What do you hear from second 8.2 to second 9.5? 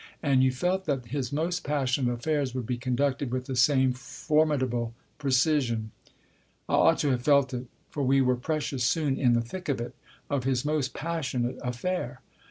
precious soon in the